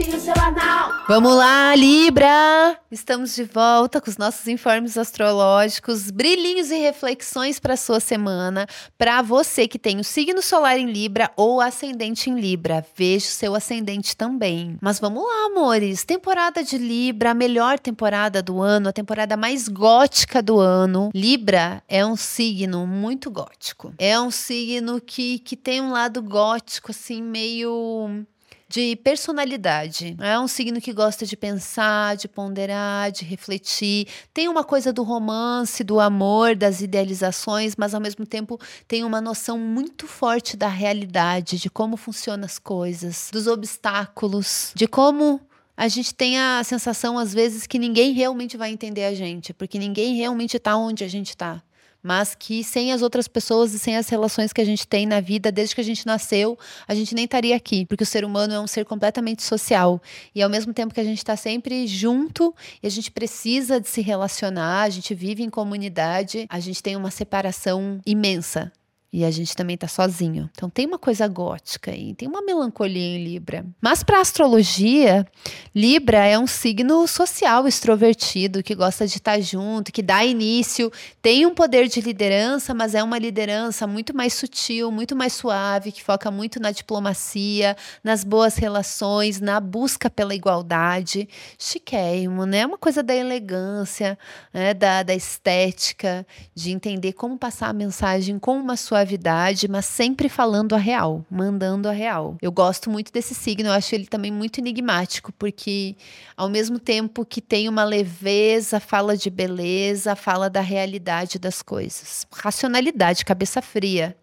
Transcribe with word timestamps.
Seu 0.00 0.32
anal. 0.34 1.04
Vamos 1.06 1.36
lá, 1.36 1.74
Libra! 1.76 2.78
Estamos 2.90 3.34
de 3.34 3.44
volta 3.44 4.00
com 4.00 4.08
os 4.08 4.16
nossos 4.16 4.48
informes 4.48 4.96
astrológicos, 4.96 6.10
brilhinhos 6.10 6.70
e 6.70 6.78
reflexões 6.78 7.60
para 7.60 7.76
sua 7.76 8.00
semana. 8.00 8.66
Para 8.96 9.20
você 9.20 9.68
que 9.68 9.78
tem 9.78 10.00
o 10.00 10.04
signo 10.04 10.40
solar 10.40 10.78
em 10.78 10.90
Libra 10.90 11.30
ou 11.36 11.60
ascendente 11.60 12.30
em 12.30 12.40
Libra, 12.40 12.84
veja 12.96 13.26
o 13.26 13.30
seu 13.30 13.54
ascendente 13.54 14.16
também. 14.16 14.78
Mas 14.80 14.98
vamos 14.98 15.22
lá, 15.22 15.46
amores. 15.46 16.02
Temporada 16.02 16.64
de 16.64 16.78
Libra, 16.78 17.32
a 17.32 17.34
melhor 17.34 17.78
temporada 17.78 18.42
do 18.42 18.62
ano, 18.62 18.88
a 18.88 18.92
temporada 18.92 19.36
mais 19.36 19.68
gótica 19.68 20.42
do 20.42 20.58
ano. 20.58 21.10
Libra 21.14 21.82
é 21.86 22.04
um 22.06 22.16
signo 22.16 22.86
muito 22.86 23.30
gótico. 23.30 23.92
É 23.98 24.18
um 24.18 24.30
signo 24.30 24.98
que, 24.98 25.40
que 25.40 25.56
tem 25.56 25.82
um 25.82 25.92
lado 25.92 26.22
gótico, 26.22 26.90
assim, 26.90 27.22
meio 27.22 28.24
de 28.70 28.94
personalidade. 28.94 30.16
É 30.20 30.38
um 30.38 30.46
signo 30.46 30.80
que 30.80 30.92
gosta 30.92 31.26
de 31.26 31.36
pensar, 31.36 32.16
de 32.16 32.28
ponderar, 32.28 33.10
de 33.10 33.24
refletir. 33.24 34.06
Tem 34.32 34.46
uma 34.46 34.62
coisa 34.62 34.92
do 34.92 35.02
romance, 35.02 35.82
do 35.82 35.98
amor, 35.98 36.54
das 36.54 36.80
idealizações, 36.80 37.74
mas 37.76 37.94
ao 37.96 38.00
mesmo 38.00 38.24
tempo 38.24 38.60
tem 38.86 39.02
uma 39.02 39.20
noção 39.20 39.58
muito 39.58 40.06
forte 40.06 40.56
da 40.56 40.68
realidade, 40.68 41.58
de 41.58 41.68
como 41.68 41.96
funcionam 41.96 42.44
as 42.44 42.60
coisas, 42.60 43.28
dos 43.32 43.48
obstáculos, 43.48 44.70
de 44.76 44.86
como 44.86 45.40
a 45.76 45.88
gente 45.88 46.14
tem 46.14 46.38
a 46.38 46.62
sensação 46.62 47.18
às 47.18 47.34
vezes 47.34 47.66
que 47.66 47.78
ninguém 47.78 48.12
realmente 48.12 48.56
vai 48.56 48.70
entender 48.70 49.04
a 49.04 49.14
gente, 49.14 49.52
porque 49.52 49.80
ninguém 49.80 50.14
realmente 50.14 50.58
está 50.58 50.76
onde 50.76 51.02
a 51.02 51.08
gente 51.08 51.30
está 51.30 51.60
mas 52.02 52.34
que 52.34 52.64
sem 52.64 52.92
as 52.92 53.02
outras 53.02 53.28
pessoas 53.28 53.74
e 53.74 53.78
sem 53.78 53.96
as 53.96 54.08
relações 54.08 54.52
que 54.52 54.60
a 54.60 54.64
gente 54.64 54.86
tem 54.86 55.06
na 55.06 55.20
vida 55.20 55.52
desde 55.52 55.74
que 55.74 55.80
a 55.80 55.84
gente 55.84 56.06
nasceu, 56.06 56.58
a 56.86 56.94
gente 56.94 57.14
nem 57.14 57.24
estaria 57.24 57.56
aqui, 57.56 57.84
porque 57.86 58.04
o 58.04 58.06
ser 58.06 58.24
humano 58.24 58.54
é 58.54 58.60
um 58.60 58.66
ser 58.66 58.84
completamente 58.84 59.42
social. 59.42 60.00
E 60.34 60.42
ao 60.42 60.50
mesmo 60.50 60.72
tempo 60.72 60.94
que 60.94 61.00
a 61.00 61.04
gente 61.04 61.18
está 61.18 61.36
sempre 61.36 61.86
junto 61.86 62.54
e 62.82 62.86
a 62.86 62.90
gente 62.90 63.10
precisa 63.10 63.80
de 63.80 63.88
se 63.88 64.00
relacionar, 64.00 64.82
a 64.82 64.90
gente 64.90 65.14
vive 65.14 65.42
em 65.42 65.50
comunidade, 65.50 66.46
a 66.48 66.60
gente 66.60 66.82
tem 66.82 66.96
uma 66.96 67.10
separação 67.10 68.00
imensa 68.06 68.72
e 69.12 69.24
a 69.24 69.30
gente 69.30 69.56
também 69.56 69.76
tá 69.76 69.88
sozinho. 69.88 70.48
Então 70.52 70.70
tem 70.70 70.86
uma 70.86 70.98
coisa 70.98 71.26
gótica 71.26 71.90
aí, 71.90 72.14
tem 72.14 72.28
uma 72.28 72.42
melancolia 72.42 73.16
em 73.16 73.24
Libra. 73.24 73.66
Mas 73.80 74.04
para 74.04 74.20
astrologia, 74.20 75.26
Libra 75.74 76.24
é 76.24 76.38
um 76.38 76.46
signo 76.46 77.06
social 77.08 77.66
extrovertido 77.66 78.62
que 78.62 78.74
gosta 78.74 79.06
de 79.08 79.16
estar 79.16 79.32
tá 79.32 79.40
junto, 79.40 79.90
que 79.92 80.02
dá 80.02 80.24
início, 80.24 80.92
tem 81.20 81.44
um 81.44 81.52
poder 81.52 81.88
de 81.88 82.00
liderança, 82.00 82.72
mas 82.72 82.94
é 82.94 83.02
uma 83.02 83.18
liderança 83.18 83.84
muito 83.84 84.16
mais 84.16 84.32
sutil, 84.32 84.92
muito 84.92 85.16
mais 85.16 85.32
suave, 85.32 85.90
que 85.90 86.02
foca 86.02 86.30
muito 86.30 86.60
na 86.60 86.70
diplomacia, 86.70 87.76
nas 88.04 88.22
boas 88.22 88.56
relações, 88.56 89.40
na 89.40 89.58
busca 89.58 90.08
pela 90.08 90.34
igualdade. 90.36 91.28
Chiquérrimo, 91.58 92.46
né? 92.46 92.64
Uma 92.64 92.78
coisa 92.78 93.02
da 93.02 93.14
elegância, 93.14 94.16
né? 94.54 94.72
da, 94.72 95.02
da 95.02 95.14
estética, 95.14 96.24
de 96.54 96.70
entender 96.70 97.14
como 97.14 97.36
passar 97.36 97.70
a 97.70 97.72
mensagem 97.72 98.38
com 98.38 98.56
uma 98.56 98.76
suavidade 98.76 98.99
suavidade, 99.00 99.68
mas 99.68 99.86
sempre 99.86 100.28
falando 100.28 100.74
a 100.74 100.78
real, 100.78 101.24
mandando 101.30 101.88
a 101.88 101.92
real. 101.92 102.36
Eu 102.40 102.52
gosto 102.52 102.90
muito 102.90 103.12
desse 103.12 103.34
signo, 103.34 103.68
eu 103.68 103.72
acho 103.72 103.94
ele 103.94 104.06
também 104.06 104.30
muito 104.30 104.58
enigmático, 104.58 105.32
porque 105.32 105.96
ao 106.36 106.48
mesmo 106.48 106.78
tempo 106.78 107.24
que 107.24 107.40
tem 107.40 107.68
uma 107.68 107.84
leveza, 107.84 108.78
fala 108.78 109.16
de 109.16 109.30
beleza, 109.30 110.14
fala 110.14 110.50
da 110.50 110.60
realidade 110.60 111.38
das 111.38 111.62
coisas. 111.62 112.26
Racionalidade, 112.32 113.24
cabeça 113.24 113.62
fria. 113.62 114.16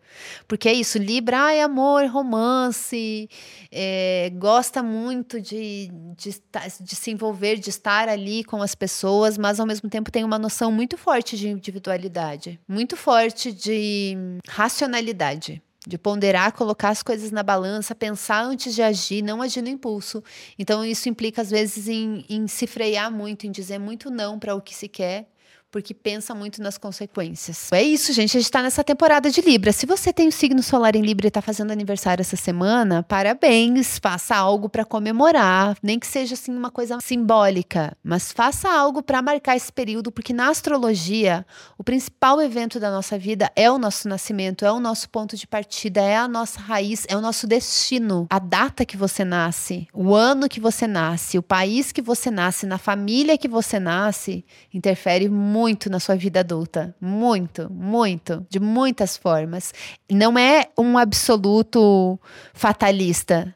Porque 0.47 0.69
é 0.69 0.73
isso, 0.73 0.97
Libra 0.97 1.53
é 1.53 1.61
amor, 1.61 2.05
romance, 2.05 3.29
é, 3.71 4.31
gosta 4.35 4.81
muito 4.81 5.39
de, 5.39 5.89
de, 6.17 6.41
de, 6.81 6.95
se 6.95 7.11
envolver, 7.11 7.57
de 7.57 7.69
estar 7.69 8.09
ali 8.09 8.43
com 8.43 8.61
as 8.61 8.75
pessoas, 8.75 9.37
mas 9.37 9.59
ao 9.59 9.65
mesmo 9.65 9.89
tempo 9.89 10.11
tem 10.11 10.23
uma 10.23 10.39
noção 10.39 10.71
muito 10.71 10.97
forte 10.97 11.37
de 11.37 11.49
individualidade, 11.49 12.59
muito 12.67 12.95
forte 12.95 13.51
de 13.51 14.17
racionalidade 14.47 15.61
de 15.87 15.97
ponderar, 15.97 16.51
colocar 16.51 16.89
as 16.89 17.01
coisas 17.01 17.31
na 17.31 17.41
balança, 17.41 17.95
pensar 17.95 18.43
antes 18.43 18.75
de 18.75 18.81
agir, 18.81 19.21
não 19.21 19.41
agir 19.41 19.61
no 19.61 19.69
impulso. 19.69 20.21
Então, 20.59 20.83
isso 20.83 21.07
implica, 21.07 21.41
às 21.41 21.49
vezes, 21.49 21.87
em, 21.87 22.25
em 22.27 22.45
se 22.45 22.67
frear 22.67 23.09
muito, 23.09 23.47
em 23.47 23.51
dizer 23.51 23.79
muito 23.79 24.11
não 24.11 24.37
para 24.37 24.53
o 24.53 24.61
que 24.61 24.75
se 24.75 24.89
quer 24.89 25.29
porque 25.77 25.93
pensa 25.93 26.33
muito 26.33 26.59
nas 26.59 26.75
consequências. 26.75 27.71
É 27.71 27.83
isso, 27.83 28.11
gente. 28.11 28.35
A 28.35 28.39
gente 28.39 28.47
está 28.47 28.63
nessa 28.63 28.83
temporada 28.83 29.29
de 29.29 29.41
Libra. 29.41 29.71
Se 29.71 29.85
você 29.85 30.11
tem 30.11 30.27
o 30.27 30.31
signo 30.31 30.63
solar 30.63 30.95
em 30.95 31.03
Libra 31.03 31.27
e 31.27 31.29
está 31.29 31.39
fazendo 31.39 31.69
aniversário 31.69 32.19
essa 32.19 32.35
semana, 32.35 33.03
parabéns. 33.03 33.99
Faça 33.99 34.35
algo 34.35 34.69
para 34.69 34.83
comemorar, 34.83 35.77
nem 35.83 35.99
que 35.99 36.07
seja 36.07 36.33
assim 36.33 36.51
uma 36.51 36.71
coisa 36.71 36.97
simbólica, 36.99 37.95
mas 38.03 38.31
faça 38.31 38.67
algo 38.67 39.03
para 39.03 39.21
marcar 39.21 39.55
esse 39.55 39.71
período, 39.71 40.11
porque 40.11 40.33
na 40.33 40.49
astrologia, 40.49 41.45
o 41.77 41.83
principal 41.83 42.41
evento 42.41 42.79
da 42.79 42.89
nossa 42.89 43.15
vida 43.15 43.51
é 43.55 43.69
o 43.69 43.77
nosso 43.77 44.07
nascimento, 44.07 44.65
é 44.65 44.71
o 44.71 44.79
nosso 44.79 45.07
ponto 45.11 45.37
de 45.37 45.45
partida, 45.45 46.01
é 46.01 46.17
a 46.17 46.27
nossa 46.27 46.59
raiz, 46.59 47.05
é 47.07 47.15
o 47.15 47.21
nosso 47.21 47.45
destino. 47.45 48.25
A 48.31 48.39
data 48.39 48.83
que 48.83 48.97
você 48.97 49.23
nasce, 49.23 49.87
o 49.93 50.15
ano 50.15 50.49
que 50.49 50.59
você 50.59 50.87
nasce, 50.87 51.37
o 51.37 51.43
país 51.43 51.91
que 51.91 52.01
você 52.01 52.31
nasce, 52.31 52.65
na 52.65 52.79
família 52.79 53.37
que 53.37 53.47
você 53.47 53.79
nasce, 53.79 54.43
interfere 54.73 55.29
muito 55.29 55.66
muito 55.67 55.89
na 55.89 55.99
sua 55.99 56.15
vida 56.15 56.39
adulta. 56.39 56.95
Muito, 56.99 57.69
muito. 57.69 58.47
De 58.49 58.57
muitas 58.57 59.17
formas. 59.17 59.73
Não 60.09 60.39
é 60.39 60.69
um 60.77 60.97
absoluto 60.97 62.17
fatalista, 62.53 63.53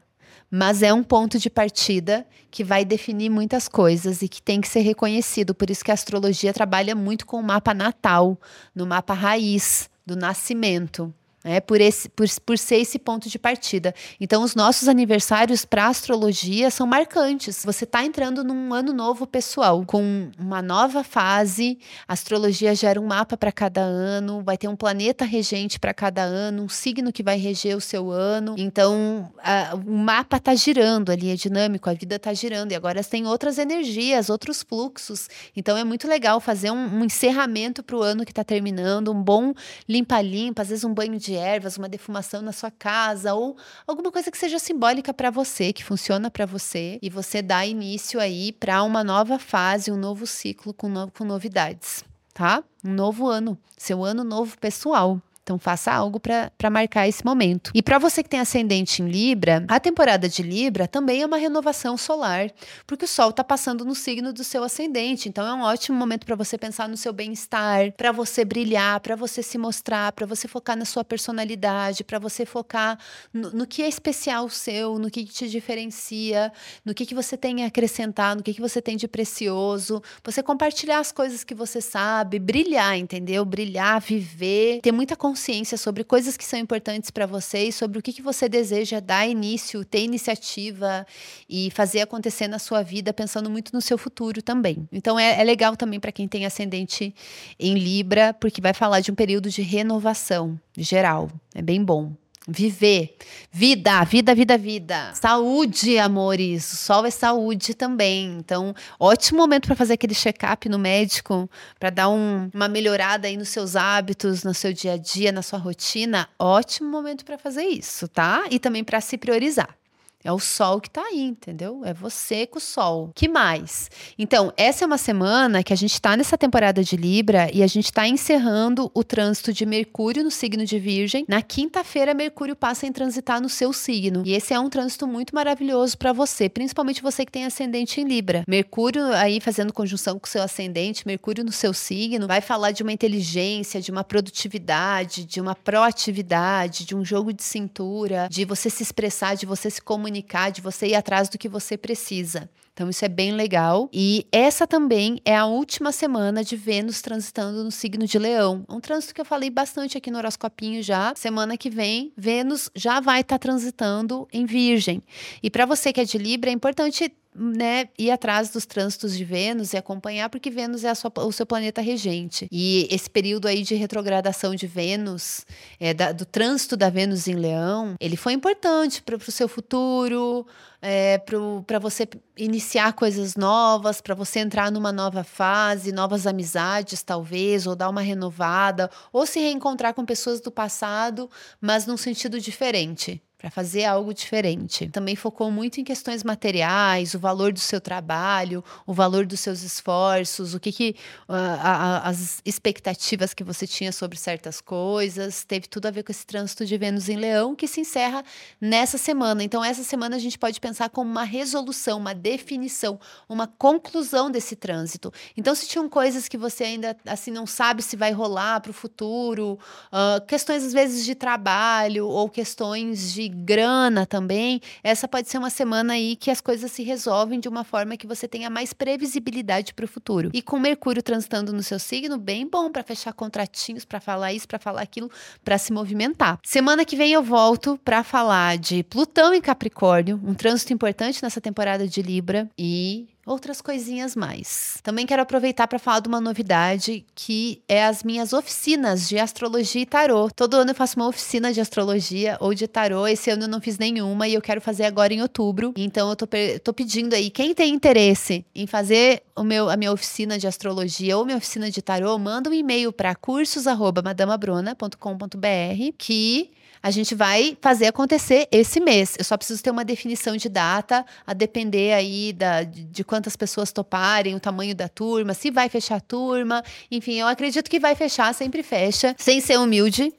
mas 0.50 0.84
é 0.84 0.94
um 0.94 1.02
ponto 1.02 1.40
de 1.40 1.50
partida 1.50 2.28
que 2.52 2.66
vai 2.66 2.84
definir 2.84 3.30
muitas 3.30 3.70
coisas 3.70 4.22
e 4.22 4.28
que 4.28 4.42
tem 4.42 4.60
que 4.60 4.68
ser 4.68 4.82
reconhecido. 4.82 5.56
Por 5.56 5.70
isso 5.70 5.86
que 5.86 5.92
a 5.92 5.94
astrologia 5.94 6.52
trabalha 6.52 6.94
muito 6.94 7.26
com 7.26 7.38
o 7.38 7.44
mapa 7.44 7.74
natal, 7.74 8.38
no 8.76 8.86
mapa 8.86 9.14
raiz 9.14 9.90
do 10.06 10.18
nascimento 10.18 11.14
é 11.44 11.60
por, 11.60 11.82
esse, 11.82 12.08
por, 12.10 12.28
por 12.46 12.58
ser 12.58 12.78
esse 12.78 13.00
ponto 13.00 13.28
de 13.28 13.40
partida. 13.40 13.96
Então, 14.20 14.44
os 14.44 14.54
nossos 14.54 14.88
aniversários 14.88 15.66
para 15.66 15.88
astrologia 15.88 16.70
são 16.70 16.86
marcantes. 16.86 17.64
Você 17.66 17.84
está 17.84 18.06
entrando 18.06 18.44
num 18.44 18.74
ano 18.74 18.94
novo 18.94 19.26
pessoal, 19.26 19.84
com 19.86 20.30
uma 20.38 20.62
nova 20.62 21.04
fase. 21.04 21.80
A 22.08 22.14
astrologia 22.14 22.76
gera 22.76 23.02
um 23.02 23.08
mapa 23.08 23.36
para 23.36 23.52
cada 23.52 23.82
ano, 23.82 24.44
vai 24.44 24.56
ter 24.58 24.68
um 24.68 24.76
planeta 24.76 25.26
regente 25.26 25.80
para 25.80 25.94
cada 25.94 26.22
ano, 26.22 26.64
um 26.64 26.70
signo 26.70 27.12
que 27.12 27.24
vai 27.24 27.38
reger 27.38 27.76
o 27.76 27.82
seu 27.82 28.12
ano. 28.12 28.54
Então, 28.58 29.32
a, 29.40 29.76
o 29.76 29.98
mapa 29.98 30.38
está 30.38 30.54
girando 30.54 31.12
ali, 31.12 31.32
é 31.32 31.36
dinâmico, 31.36 31.90
a 31.90 31.94
vida 31.94 32.18
está 32.18 32.34
girando. 32.34 32.72
E 32.72 32.76
agora 32.76 33.04
tem 33.04 33.26
outras 33.26 33.58
energias, 33.58 34.30
outros 34.30 34.62
fluxos. 34.62 35.28
Então, 35.56 35.76
é 35.76 35.84
muito 35.84 36.08
legal 36.08 36.40
fazer 36.40 36.70
um, 36.70 37.00
um 37.00 37.04
encerramento 37.04 37.82
para 37.82 37.96
o 37.96 38.04
ano 38.04 38.24
que 38.24 38.32
está 38.32 38.44
terminando, 38.44 39.12
um 39.12 39.24
bom 39.24 39.54
limpa-limpa, 39.90 40.62
às 40.62 40.70
vezes 40.70 40.84
um 40.84 40.94
banho 40.94 41.18
de 41.18 41.31
de 41.32 41.38
ervas, 41.38 41.78
uma 41.78 41.88
defumação 41.88 42.42
na 42.42 42.52
sua 42.52 42.70
casa 42.70 43.34
ou 43.34 43.56
alguma 43.88 44.12
coisa 44.12 44.30
que 44.30 44.38
seja 44.38 44.60
simbólica 44.60 45.14
para 45.14 45.30
você, 45.30 45.72
que 45.72 45.84
funciona 45.84 46.30
para 46.30 46.46
você 46.46 47.00
e 47.02 47.10
você 47.10 47.42
dá 47.42 47.66
início 47.66 48.20
aí 48.20 48.52
para 48.52 48.84
uma 48.84 49.02
nova 49.02 49.40
fase, 49.40 49.92
um 49.92 49.98
novo 49.98 50.28
ciclo 50.28 50.74
com, 50.74 50.90
no, 50.90 51.10
com 51.10 51.24
novidades, 51.24 52.04
tá? 52.34 52.62
Um 52.84 52.94
novo 52.94 53.28
ano, 53.28 53.58
seu 53.78 54.04
ano 54.04 54.26
novo 54.26 54.58
pessoal. 54.58 55.22
Então 55.52 55.60
faça 55.60 55.92
algo 55.92 56.18
para 56.18 56.70
marcar 56.70 57.10
esse 57.10 57.26
momento. 57.26 57.72
E 57.76 57.82
para 57.82 58.00
você 58.00 58.24
que 58.24 58.30
tem 58.30 58.40
ascendente 58.40 59.02
em 59.02 59.10
Libra, 59.10 59.66
a 59.68 59.82
temporada 59.82 60.30
de 60.30 60.42
Libra 60.42 60.88
também 60.88 61.24
é 61.24 61.26
uma 61.26 61.36
renovação 61.36 61.98
solar, 61.98 62.50
porque 62.88 63.04
o 63.04 63.08
Sol 63.08 63.32
está 63.32 63.44
passando 63.44 63.84
no 63.84 63.94
signo 63.94 64.32
do 64.32 64.46
seu 64.46 64.64
ascendente. 64.64 65.28
Então 65.28 65.46
é 65.46 65.54
um 65.54 65.64
ótimo 65.64 65.98
momento 65.98 66.26
para 66.26 66.38
você 66.38 66.58
pensar 66.58 66.88
no 66.88 66.96
seu 66.96 67.12
bem-estar, 67.12 67.92
para 67.98 68.14
você 68.14 68.46
brilhar, 68.46 69.02
para 69.02 69.14
você 69.18 69.44
se 69.44 69.58
mostrar, 69.58 70.14
para 70.14 70.26
você 70.26 70.48
focar 70.48 70.78
na 70.78 70.86
sua 70.86 71.04
personalidade, 71.04 72.06
para 72.06 72.18
você 72.18 72.46
focar 72.46 72.98
no, 73.34 73.52
no, 73.52 73.68
que 73.68 73.82
é 73.82 73.90
especial 73.90 74.48
seu, 74.48 74.98
no 74.98 75.12
que 75.12 75.26
te 75.26 75.50
diferencia, 75.50 76.50
no 76.86 76.94
que, 76.94 77.06
que 77.06 77.14
você 77.14 77.36
tem 77.36 77.66
a 77.66 77.68
acrescentar, 77.68 78.38
no 78.38 78.42
que, 78.42 78.54
que 78.54 78.62
você 78.62 78.82
tem 78.82 78.96
de 78.96 79.06
precioso. 79.06 80.02
Você 80.24 80.42
compartilhar 80.42 81.00
as 81.00 81.12
coisas 81.12 81.44
que 81.44 81.54
você 81.54 81.82
sabe, 81.82 82.40
brilhar, 82.40 82.98
entendeu? 82.98 83.44
Brilhar, 83.44 84.00
viver, 84.00 84.80
ter 84.82 84.94
muita 84.94 85.18
consciência 85.18 85.41
consciência 85.42 85.76
sobre 85.76 86.04
coisas 86.04 86.38
que 86.38 86.46
são 86.46 86.60
importantes 86.60 87.10
para 87.10 87.26
você 87.26 87.64
e 87.64 87.72
sobre 87.72 87.98
o 87.98 88.02
que, 88.02 88.14
que 88.14 88.22
você 88.22 88.48
deseja 88.48 89.00
dar 89.00 89.28
início, 89.28 89.84
ter 89.84 90.04
iniciativa 90.04 91.06
e 91.50 91.72
fazer 91.72 92.02
acontecer 92.02 92.48
na 92.48 92.60
sua 92.60 92.84
vida, 92.84 93.12
pensando 93.12 93.50
muito 93.50 93.74
no 93.74 93.82
seu 93.82 93.98
futuro 93.98 94.40
também. 94.44 94.88
Então 94.92 95.20
é, 95.20 95.42
é 95.42 95.44
legal 95.44 95.76
também 95.76 96.00
para 96.00 96.12
quem 96.12 96.28
tem 96.28 96.46
ascendente 96.46 97.16
em 97.60 97.74
Libra, 97.74 98.36
porque 98.36 98.62
vai 98.62 98.74
falar 98.74 99.00
de 99.00 99.12
um 99.12 99.16
período 99.16 99.50
de 99.50 99.64
renovação 99.64 100.60
geral. 100.78 101.32
É 101.56 101.62
bem 101.62 101.84
bom. 101.84 102.14
Viver. 102.48 103.16
Vida, 103.52 104.04
vida, 104.04 104.34
vida, 104.34 104.58
vida. 104.58 105.14
Saúde, 105.14 106.00
amores. 106.00 106.74
O 106.74 106.76
sol 106.76 107.06
é 107.06 107.12
saúde 107.12 107.76
também. 107.76 108.38
Então, 108.40 108.74
ótimo 109.00 109.40
momento 109.40 109.68
para 109.68 109.76
fazer 109.76 109.94
aquele 109.94 110.16
check-up 110.16 110.68
no 110.68 110.80
médico, 110.80 111.50
para 111.80 111.92
dar 111.92 112.10
um, 112.10 112.50
uma 112.54 112.68
melhorada 112.68 113.28
aí 113.28 113.38
nos 113.38 113.50
seus 113.50 113.76
hábitos, 113.76 114.44
no 114.44 114.54
seu 114.54 114.74
dia 114.74 114.94
a 114.94 114.98
dia, 114.98 115.32
na 115.32 115.44
sua 115.44 115.60
rotina. 115.60 116.28
Ótimo 116.40 116.90
momento 116.90 117.24
para 117.24 117.38
fazer 117.38 117.64
isso, 117.64 118.08
tá? 118.08 118.46
E 118.50 118.58
também 118.58 118.84
para 118.84 119.00
se 119.02 119.18
priorizar. 119.18 119.81
É 120.24 120.32
o 120.32 120.40
sol 120.40 120.80
que 120.80 120.90
tá 120.90 121.02
aí, 121.02 121.22
entendeu? 121.22 121.82
É 121.84 121.94
você 121.94 122.46
com 122.46 122.60
o 122.60 122.62
sol. 122.62 123.12
Que 123.16 123.28
mais? 123.28 123.90
Então, 124.18 124.54
essa 124.56 124.84
é 124.84 124.88
uma 124.88 124.98
semana 124.98 125.64
que 125.64 125.74
a 125.74 125.76
gente 125.76 126.00
tá 126.00 126.16
nessa 126.16 126.38
temporada 126.38 126.84
de 126.84 126.96
Libra 126.96 127.50
e 127.52 127.64
a 127.64 127.68
gente 127.68 127.92
tá 127.92 128.08
encerrando 128.08 128.92
o 128.94 129.04
trânsito 129.04 129.52
de 129.52 129.66
Mercúrio 129.66 130.24
no 130.24 130.30
signo 130.30 130.64
de 130.64 130.78
Virgem. 130.78 131.26
Na 131.28 131.42
quinta-feira, 131.42 132.14
Mercúrio 132.14 132.56
passa 132.56 132.86
a 132.86 132.92
transitar 132.92 133.42
no 133.42 133.50
seu 133.50 133.74
signo. 133.74 134.22
E 134.26 134.34
esse 134.34 134.54
é 134.54 134.60
um 134.60 134.70
trânsito 134.70 135.08
muito 135.08 135.34
maravilhoso 135.34 135.98
para 135.98 136.14
você, 136.14 136.48
principalmente 136.48 137.02
você 137.02 137.26
que 137.26 137.32
tem 137.32 137.46
ascendente 137.46 138.00
em 138.00 138.04
Libra. 138.04 138.44
Mercúrio 138.48 139.06
aí 139.14 139.40
fazendo 139.40 139.74
conjunção 139.74 140.20
com 140.20 140.28
o 140.28 140.30
seu 140.30 140.44
ascendente, 140.44 141.08
Mercúrio 141.08 141.44
no 141.44 141.52
seu 141.52 141.74
signo, 141.74 142.28
vai 142.28 142.42
falar 142.42 142.72
de 142.72 142.84
uma 142.84 142.92
inteligência, 142.92 143.82
de 143.82 143.90
uma 143.90 144.04
produtividade, 144.04 145.26
de 145.26 145.42
uma 145.42 145.56
proatividade, 145.56 146.86
de 146.86 146.96
um 146.96 147.04
jogo 147.04 147.34
de 147.34 147.44
cintura, 147.44 148.28
de 148.30 148.46
você 148.46 148.70
se 148.70 148.84
expressar, 148.84 149.36
de 149.36 149.46
você 149.46 149.70
se 149.70 149.82
comunicar 149.82 150.11
comunicar, 150.12 150.52
de 150.52 150.62
você 150.62 150.88
ir 150.88 150.96
atrás 150.96 151.30
do 151.30 151.38
que 151.38 151.48
você 151.48 151.78
precisa. 151.78 152.50
Então, 152.74 152.90
isso 152.90 153.04
é 153.04 153.10
bem 153.10 153.32
legal. 153.34 153.90
E 153.94 154.26
essa 154.32 154.66
também 154.66 155.20
é 155.26 155.36
a 155.36 155.46
última 155.46 155.92
semana 155.92 156.44
de 156.44 156.56
Vênus 156.56 157.02
transitando 157.02 157.64
no 157.64 157.72
signo 157.72 158.06
de 158.06 158.18
Leão. 158.18 158.66
Um 158.68 158.80
trânsito 158.80 159.14
que 159.14 159.22
eu 159.22 159.26
falei 159.26 159.50
bastante 159.50 159.98
aqui 159.98 160.10
no 160.10 160.18
horoscopinho 160.18 160.82
já. 160.82 161.14
Semana 161.16 161.58
que 161.58 161.70
vem, 161.70 162.14
Vênus 162.18 162.70
já 162.76 163.00
vai 163.00 163.22
estar 163.22 163.38
tá 163.38 163.40
transitando 163.40 164.28
em 164.32 164.46
Virgem. 164.46 165.04
E 165.44 165.50
para 165.50 165.66
você 165.66 165.92
que 165.92 166.02
é 166.02 166.06
de 166.06 166.18
Libra, 166.18 166.50
é 166.50 166.54
importante 166.54 167.14
né, 167.34 167.88
ir 167.98 168.12
atrás 168.12 168.50
dos 168.50 168.66
trânsitos 168.66 169.16
de 169.16 169.24
Vênus 169.24 169.74
e 169.74 169.78
acompanhar, 169.78 170.30
porque 170.30 170.50
Vênus 170.50 170.84
é 170.84 170.94
sua, 170.94 171.12
o 171.18 171.32
seu 171.32 171.46
planeta 171.46 171.82
regente. 171.82 172.48
E 172.52 172.88
esse 172.92 173.10
período 173.10 173.48
aí 173.48 173.64
de 173.64 173.76
retrogradação 173.76 174.54
de 174.54 174.68
Vênus, 174.68 175.46
é, 175.80 175.94
da, 175.94 176.12
do 176.12 176.26
trânsito 176.26 176.76
da 176.76 176.90
Vênus 176.90 177.28
em 177.28 177.36
Leão, 177.36 177.96
ele 178.00 178.18
foi 178.18 178.34
importante 178.34 179.02
para 179.02 179.16
o 179.16 179.32
seu 179.32 179.48
futuro, 179.48 180.46
é, 180.82 181.20
para 181.66 181.80
você 181.80 182.08
iniciar 182.36 182.94
coisas 182.94 183.36
novas, 183.36 184.02
para 184.02 184.16
você 184.16 184.40
entrar 184.40 184.72
numa 184.72 184.92
nova 184.92 185.24
fase, 185.24 185.92
novas 185.92 186.28
amizades, 186.28 187.04
talvez, 187.04 187.66
ou 187.68 187.76
dar 187.76 187.90
uma 187.90 188.02
renovada, 188.02 188.90
ou 189.14 189.26
se 189.26 189.40
reencontrar 189.40 189.94
com 189.94 190.04
pessoas 190.04 190.42
do 190.42 190.52
passado, 190.52 191.30
mas 191.62 191.86
num 191.86 191.98
sentido 191.98 192.40
diferente 192.40 193.22
para 193.42 193.50
fazer 193.50 193.86
algo 193.86 194.14
diferente. 194.14 194.88
Também 194.90 195.16
focou 195.16 195.50
muito 195.50 195.82
em 195.82 195.84
questões 195.84 196.24
materiais, 196.24 197.16
o 197.16 197.20
valor 197.20 197.52
do 197.52 197.60
seu 197.60 197.82
trabalho, 197.82 198.64
o 198.86 198.94
valor 198.94 199.26
dos 199.26 199.40
seus 199.40 199.64
esforços, 199.64 200.54
o 200.54 200.60
que, 200.60 200.72
que 200.72 200.96
uh, 201.28 201.34
a, 201.34 202.08
as 202.08 202.40
expectativas 202.46 203.34
que 203.34 203.44
você 203.44 203.66
tinha 203.66 203.92
sobre 203.92 204.16
certas 204.16 204.62
coisas. 204.62 205.44
Teve 205.44 205.68
tudo 205.68 205.88
a 205.88 205.92
ver 205.92 206.04
com 206.04 206.12
esse 206.12 206.24
trânsito 206.24 206.68
de 206.68 206.78
Vênus 206.78 207.10
em 207.10 207.16
Leão 207.16 207.56
que 207.56 207.68
se 207.68 207.82
encerra 207.82 208.24
nessa 208.60 209.00
semana. 209.00 209.44
Então, 209.44 209.66
essa 209.66 209.84
semana 209.84 210.18
a 210.18 210.20
gente 210.20 210.38
pode 210.38 210.60
pensar 210.60 210.92
como 210.92 211.10
uma 211.10 211.24
resolução, 211.24 211.98
uma 211.98 212.14
definição, 212.14 213.00
uma 213.28 213.48
conclusão 213.48 214.30
desse 214.30 214.56
trânsito. 214.56 215.12
Então, 215.36 215.56
se 215.56 215.68
tinham 215.68 215.90
coisas 215.90 216.28
que 216.28 216.38
você 216.38 216.64
ainda 216.66 216.96
assim 217.08 217.32
não 217.32 217.48
sabe 217.48 217.82
se 217.82 217.96
vai 217.96 218.12
rolar 218.12 218.60
para 218.60 218.70
o 218.70 218.74
futuro, 218.74 219.58
uh, 219.92 220.24
questões 220.28 220.64
às 220.64 220.74
vezes 220.74 221.04
de 221.04 221.16
trabalho 221.16 222.08
ou 222.08 222.30
questões 222.30 223.12
de 223.12 223.31
grana 223.32 224.06
também, 224.06 224.62
essa 224.84 225.08
pode 225.08 225.30
ser 225.30 225.38
uma 225.38 225.50
semana 225.50 225.94
aí 225.94 226.16
que 226.16 226.30
as 226.30 226.42
coisas 226.42 226.72
se 226.72 226.84
resolvem 226.84 227.40
de 227.40 227.48
uma 227.48 227.64
forma 227.64 227.98
que 227.98 228.08
você 228.08 228.28
tenha 228.28 228.50
mais 228.50 228.74
previsibilidade 228.74 229.74
para 229.74 229.86
o 229.86 229.88
futuro. 229.88 230.30
E 230.34 230.42
com 230.42 230.60
Mercúrio 230.60 231.02
transitando 231.02 231.54
no 231.54 231.64
seu 231.64 231.80
signo, 231.80 232.18
bem 232.18 232.48
bom 232.48 232.72
para 232.72 232.84
fechar 232.84 233.14
contratinhos, 233.14 233.86
para 233.86 234.00
falar 234.00 234.34
isso, 234.34 234.48
para 234.48 234.60
falar 234.60 234.82
aquilo, 234.82 235.10
para 235.44 235.58
se 235.58 235.72
movimentar. 235.72 236.40
Semana 236.44 236.86
que 236.86 236.96
vem 236.96 237.14
eu 237.14 237.24
volto 237.24 237.80
para 237.84 238.04
falar 238.04 238.58
de 238.58 238.84
Plutão 238.84 239.34
em 239.34 239.42
Capricórnio, 239.42 240.20
um 240.24 240.34
trânsito 240.34 240.74
importante 240.74 241.24
nessa 241.24 241.42
temporada 241.42 241.88
de 241.88 242.02
Libra 242.02 242.50
e 242.58 243.08
outras 243.26 243.62
coisinhas 243.62 244.16
mais. 244.16 244.80
Também 244.84 245.06
quero 245.06 245.22
aproveitar 245.22 245.68
para 245.68 245.80
falar 245.80 246.00
de 246.00 246.08
uma 246.08 246.20
novidade 246.20 247.06
que 247.14 247.62
é 247.68 247.86
as 247.86 248.04
minhas 248.04 248.34
oficinas 248.34 249.08
de 249.08 249.20
astrologia 249.20 249.82
e 249.82 249.86
tarô. 249.86 250.30
Todo 250.30 250.56
ano 250.56 250.72
eu 250.72 250.76
faço 250.76 251.00
uma 251.00 251.08
oficina 251.08 251.54
de 251.54 251.62
astrologia 251.62 252.38
ou 252.40 252.54
de 252.54 252.68
tarô. 252.68 253.08
Esse 253.08 253.30
ano 253.30 253.44
eu 253.44 253.48
não 253.48 253.62
fiz 253.62 253.78
nenhuma 253.78 254.28
e 254.28 254.34
eu 254.34 254.42
quero 254.42 254.60
fazer 254.60 254.86
agora 254.86 255.14
em 255.14 255.22
outubro. 255.22 255.74
Então 255.78 256.10
eu 256.10 256.16
tô, 256.16 256.28
tô 256.64 256.74
pedindo 256.74 257.14
aí 257.14 257.30
quem 257.30 257.54
tem 257.54 257.74
interesse 257.74 258.46
em 258.56 258.66
fazer 258.66 259.22
o 259.36 259.44
meu 259.44 259.70
a 259.70 259.78
minha 259.78 259.92
oficina 259.92 260.38
de 260.38 260.48
astrologia 260.48 261.18
ou 261.18 261.26
minha 261.26 261.38
oficina 261.38 261.70
de 261.70 261.82
tarô, 261.82 262.18
manda 262.18 262.50
um 262.50 262.54
e-mail 262.54 262.92
para 262.92 263.14
cursos@madamabrona.com.br 263.16 265.94
que 265.98 266.52
a 266.82 266.90
gente 266.90 267.14
vai 267.14 267.58
fazer 267.62 267.88
acontecer 267.88 268.48
esse 268.52 268.80
mês. 268.80 269.16
Eu 269.18 269.24
só 269.24 269.38
preciso 269.38 269.62
ter 269.62 269.72
uma 269.72 269.86
definição 269.86 270.36
de 270.36 270.50
data, 270.50 271.06
a 271.26 271.34
depender 271.34 271.94
aí 271.94 272.34
da, 272.34 272.64
de 272.64 273.04
quantas 273.04 273.36
pessoas 273.36 273.72
toparem, 273.72 274.36
o 274.36 274.40
tamanho 274.40 274.76
da 274.76 274.88
turma, 274.88 275.34
se 275.34 275.52
vai 275.52 275.70
fechar 275.70 275.98
a 275.98 276.02
turma. 276.02 276.64
Enfim, 276.90 277.20
eu 277.20 277.28
acredito 277.28 277.70
que 277.70 277.80
vai 277.80 277.96
fechar, 277.96 278.34
sempre 278.34 278.64
fecha, 278.64 279.16
sem 279.18 279.40
ser 279.40 279.60
humilde. 279.60 280.12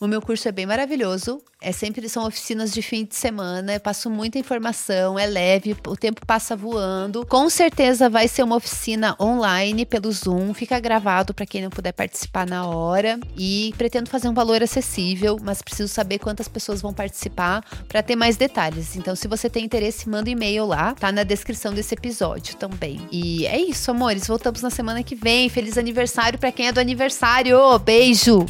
O 0.00 0.06
meu 0.06 0.22
curso 0.22 0.48
é 0.48 0.52
bem 0.52 0.64
maravilhoso. 0.64 1.42
É 1.60 1.72
sempre 1.72 2.08
são 2.08 2.26
oficinas 2.26 2.72
de 2.72 2.80
fim 2.80 3.04
de 3.04 3.14
semana. 3.14 3.74
Eu 3.74 3.80
passo 3.80 4.08
muita 4.08 4.38
informação, 4.38 5.18
é 5.18 5.26
leve, 5.26 5.76
o 5.86 5.94
tempo 5.94 6.24
passa 6.24 6.56
voando. 6.56 7.26
Com 7.26 7.50
certeza 7.50 8.08
vai 8.08 8.26
ser 8.26 8.42
uma 8.42 8.56
oficina 8.56 9.14
online 9.20 9.84
pelo 9.84 10.10
Zoom, 10.10 10.54
fica 10.54 10.80
gravado 10.80 11.34
para 11.34 11.44
quem 11.44 11.60
não 11.60 11.68
puder 11.68 11.92
participar 11.92 12.46
na 12.46 12.66
hora. 12.66 13.20
E 13.36 13.74
pretendo 13.76 14.08
fazer 14.08 14.26
um 14.30 14.32
valor 14.32 14.62
acessível, 14.62 15.36
mas 15.42 15.60
preciso 15.60 15.92
saber 15.92 16.18
quantas 16.18 16.48
pessoas 16.48 16.80
vão 16.80 16.94
participar 16.94 17.62
para 17.86 18.02
ter 18.02 18.16
mais 18.16 18.38
detalhes. 18.38 18.96
Então, 18.96 19.14
se 19.14 19.28
você 19.28 19.50
tem 19.50 19.66
interesse, 19.66 20.08
manda 20.08 20.30
um 20.30 20.32
e-mail 20.32 20.64
lá, 20.64 20.94
tá 20.94 21.12
na 21.12 21.24
descrição 21.24 21.74
desse 21.74 21.92
episódio 21.92 22.56
também. 22.56 23.06
E 23.12 23.46
é 23.46 23.60
isso, 23.60 23.90
amores. 23.90 24.26
Voltamos 24.26 24.62
na 24.62 24.70
semana 24.70 25.02
que 25.02 25.14
vem. 25.14 25.50
Feliz 25.50 25.76
aniversário 25.76 26.38
para 26.38 26.50
quem 26.50 26.68
é 26.68 26.72
do 26.72 26.80
aniversário. 26.80 27.78
Beijo! 27.80 28.46